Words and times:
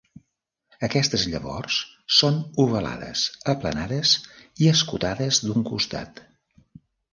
Aquestes 0.85 1.25
llavors 1.33 1.77
són 2.21 2.39
ovalades, 2.65 3.27
aplanades 3.55 4.15
i 4.65 4.73
escotades 4.75 5.45
d'un 5.47 5.71
costat. 5.71 6.27